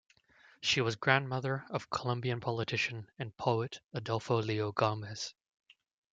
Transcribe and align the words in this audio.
She 0.61 0.81
was 0.81 0.95
grandmother 0.95 1.63
of 1.69 1.91
Colombian 1.91 2.39
politician 2.39 3.05
and 3.19 3.37
poet 3.37 3.81
Adolfo 3.93 4.41
Leon 4.41 4.71
Gomez. 4.75 5.35